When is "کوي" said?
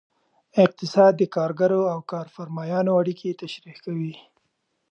3.85-4.13